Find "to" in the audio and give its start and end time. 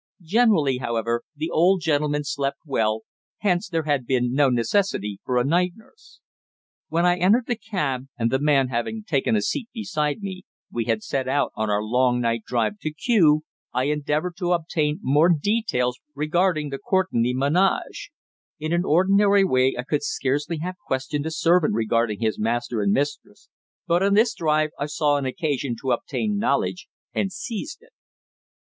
12.79-12.91, 14.37-14.53, 25.81-25.91